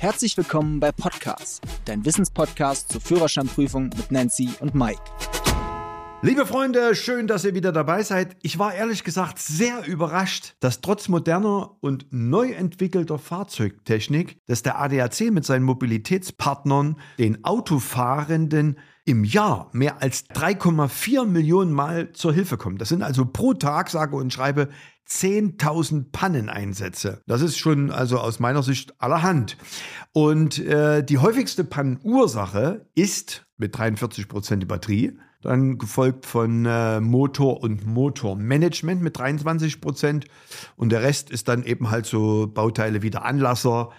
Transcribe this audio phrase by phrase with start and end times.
[0.00, 5.02] Herzlich willkommen bei Podcast, dein Wissenspodcast zur Führerscheinprüfung mit Nancy und Mike.
[6.20, 8.36] Liebe Freunde, schön, dass ihr wieder dabei seid.
[8.42, 14.80] Ich war ehrlich gesagt sehr überrascht, dass trotz moderner und neu entwickelter Fahrzeugtechnik, dass der
[14.80, 22.56] ADAC mit seinen Mobilitätspartnern den Autofahrenden im Jahr mehr als 3,4 Millionen Mal zur Hilfe
[22.56, 22.80] kommt.
[22.80, 24.70] Das sind also pro Tag, sage und schreibe,
[25.08, 27.22] 10.000 Panneneinsätze.
[27.28, 29.56] Das ist schon also aus meiner Sicht allerhand.
[30.12, 37.00] Und äh, die häufigste Pannenursache ist mit 43 Prozent die Batterie, dann gefolgt von äh,
[37.00, 40.26] Motor und Motormanagement mit 23 Prozent
[40.76, 43.90] und der Rest ist dann eben halt so Bauteile wie der Anlasser,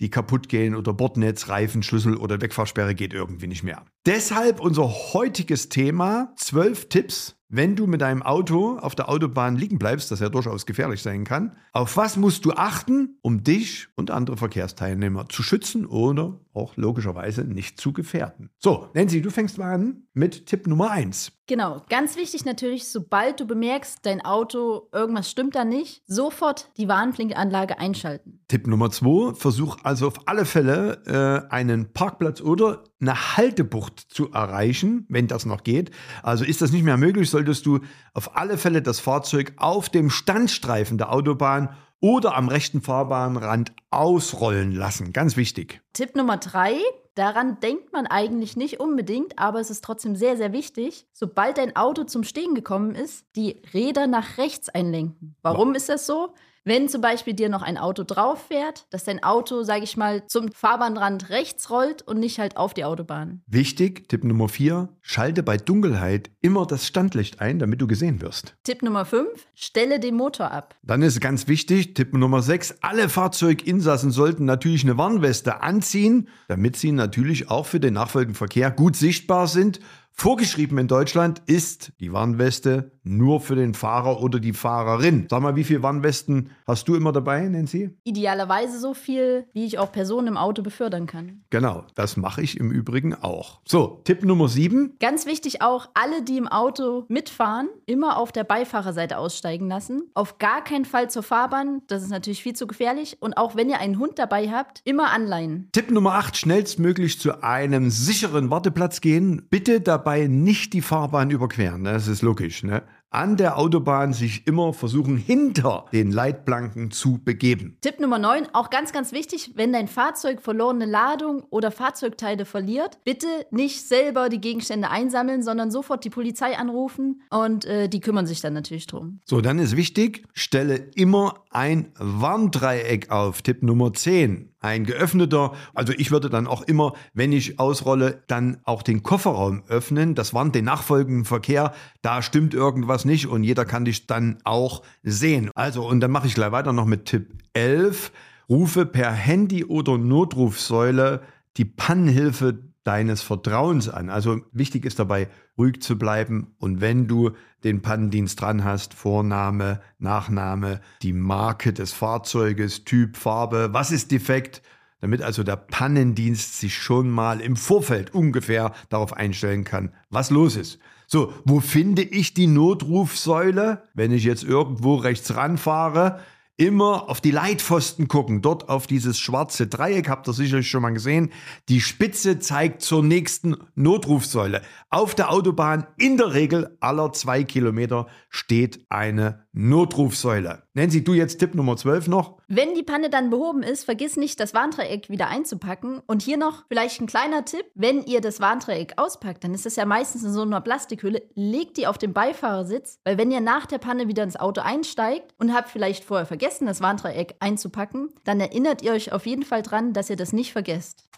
[0.00, 3.84] die kaputt gehen oder Bordnetz, Reifen, Schlüssel oder Wegfahrsperre geht irgendwie nicht mehr.
[4.06, 9.78] Deshalb unser heutiges Thema, 12 Tipps, wenn du mit deinem Auto auf der Autobahn liegen
[9.78, 11.56] bleibst, das ja durchaus gefährlich sein kann.
[11.72, 17.44] Auf was musst du achten, um dich und andere Verkehrsteilnehmer zu schützen oder auch logischerweise
[17.44, 18.50] nicht zu gefährden?
[18.58, 21.32] So, Nancy, du fängst mal an mit Tipp Nummer 1.
[21.46, 26.88] Genau, ganz wichtig natürlich, sobald du bemerkst, dein Auto, irgendwas stimmt da nicht, sofort die
[26.88, 28.40] Warnblinkanlage einschalten.
[28.48, 31.02] Tipp Nummer 2, versuch also auf alle Fälle
[31.50, 35.90] äh, einen Parkplatz oder eine Haltebucht zu erreichen, wenn das noch geht.
[36.22, 37.80] Also ist das nicht mehr möglich, solltest du
[38.12, 44.72] auf alle Fälle das Fahrzeug auf dem Standstreifen der Autobahn oder am rechten Fahrbahnrand ausrollen
[44.72, 45.12] lassen.
[45.12, 45.80] Ganz wichtig.
[45.92, 46.76] Tipp Nummer drei.
[47.14, 51.06] Daran denkt man eigentlich nicht unbedingt, aber es ist trotzdem sehr, sehr wichtig.
[51.12, 55.36] Sobald dein Auto zum Stehen gekommen ist, die Räder nach rechts einlenken.
[55.40, 55.76] Warum wow.
[55.76, 56.34] ist das so?
[56.66, 60.26] Wenn zum Beispiel dir noch ein Auto drauf fährt, dass dein Auto, sage ich mal,
[60.26, 63.42] zum Fahrbahnrand rechts rollt und nicht halt auf die Autobahn.
[63.46, 68.54] Wichtig, Tipp Nummer 4, schalte bei Dunkelheit immer das Standlicht ein, damit du gesehen wirst.
[68.64, 70.74] Tipp Nummer 5, stelle den Motor ab.
[70.82, 76.76] Dann ist ganz wichtig, Tipp Nummer 6, alle Fahrzeuginsassen sollten natürlich eine Warnweste anziehen, damit
[76.76, 79.80] sie natürlich auch für den nachfolgenden Verkehr gut sichtbar sind
[80.16, 85.26] Vorgeschrieben in Deutschland ist die Warnweste nur für den Fahrer oder die Fahrerin.
[85.30, 87.90] Sag mal, wie viele Warnwesten hast du immer dabei, Nancy?
[88.04, 91.42] Idealerweise so viel, wie ich auch Personen im Auto befördern kann.
[91.50, 93.60] Genau, das mache ich im Übrigen auch.
[93.64, 94.96] So, Tipp Nummer 7.
[95.00, 100.02] Ganz wichtig auch, alle, die im Auto mitfahren, immer auf der Beifahrerseite aussteigen lassen.
[100.14, 103.16] Auf gar keinen Fall zur Fahrbahn, das ist natürlich viel zu gefährlich.
[103.20, 105.68] Und auch wenn ihr einen Hund dabei habt, immer anleihen.
[105.72, 109.46] Tipp Nummer 8, schnellstmöglich zu einem sicheren Warteplatz gehen.
[109.50, 111.82] Bitte dabei dabei nicht die Fahrbahn überqueren.
[111.82, 111.92] Ne?
[111.92, 112.62] Das ist logisch.
[112.62, 112.82] Ne?
[113.14, 117.78] An der Autobahn sich immer versuchen, hinter den Leitplanken zu begeben.
[117.80, 122.98] Tipp Nummer 9, auch ganz, ganz wichtig, wenn dein Fahrzeug verlorene Ladung oder Fahrzeugteile verliert,
[123.04, 128.26] bitte nicht selber die Gegenstände einsammeln, sondern sofort die Polizei anrufen und äh, die kümmern
[128.26, 129.20] sich dann natürlich drum.
[129.24, 133.42] So, dann ist wichtig, stelle immer ein Warndreieck auf.
[133.42, 135.52] Tipp Nummer 10 ein geöffneter.
[135.74, 140.14] Also ich würde dann auch immer, wenn ich ausrolle, dann auch den Kofferraum öffnen.
[140.14, 141.72] Das warnt den nachfolgenden Verkehr.
[142.00, 145.50] Da stimmt irgendwas nicht und jeder kann dich dann auch sehen.
[145.54, 148.10] Also und dann mache ich gleich weiter noch mit Tipp 11.
[148.48, 151.22] Rufe per Handy oder Notrufsäule
[151.56, 154.10] die Pannenhilfe deines Vertrauens an.
[154.10, 155.28] Also wichtig ist dabei,
[155.58, 157.30] ruhig zu bleiben und wenn du
[157.64, 164.62] den Pannendienst dran hast, Vorname, Nachname, die Marke des Fahrzeuges, Typ, Farbe, was ist defekt,
[165.00, 170.56] damit also der Pannendienst sich schon mal im Vorfeld ungefähr darauf einstellen kann, was los
[170.56, 170.78] ist.
[171.06, 176.20] So, wo finde ich die Notrufsäule, wenn ich jetzt irgendwo rechts ranfahre?
[176.56, 180.90] Immer auf die Leitpfosten gucken, dort auf dieses schwarze Dreieck, habt ihr sicherlich schon mal
[180.90, 181.30] gesehen.
[181.68, 184.62] Die Spitze zeigt zur nächsten Notrufsäule.
[184.88, 190.62] Auf der Autobahn in der Regel aller zwei Kilometer steht eine Notrufsäule.
[190.74, 192.38] Nancy, du jetzt Tipp Nummer 12 noch.
[192.48, 196.02] Wenn die Panne dann behoben ist, vergiss nicht, das Warndreieck wieder einzupacken.
[196.06, 197.64] Und hier noch vielleicht ein kleiner Tipp.
[197.74, 201.76] Wenn ihr das Warndreieck auspackt, dann ist es ja meistens in so einer Plastikhülle, legt
[201.76, 205.54] die auf den Beifahrersitz, weil wenn ihr nach der Panne wieder ins Auto einsteigt und
[205.54, 209.92] habt vielleicht vorher vergessen, das Warndreieck einzupacken, dann erinnert ihr euch auf jeden Fall dran,
[209.92, 211.08] dass ihr das nicht vergesst.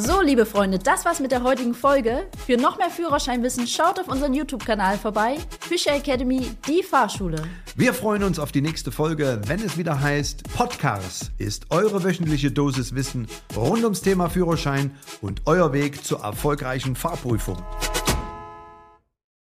[0.00, 2.28] So, liebe Freunde, das war's mit der heutigen Folge.
[2.46, 5.38] Für noch mehr Führerscheinwissen schaut auf unseren YouTube-Kanal vorbei.
[5.58, 7.42] Fischer Academy, die Fahrschule.
[7.74, 12.52] Wir freuen uns auf die nächste Folge, wenn es wieder heißt, Podcast ist eure wöchentliche
[12.52, 17.56] Dosis Wissen rund ums Thema Führerschein und euer Weg zur erfolgreichen Fahrprüfung.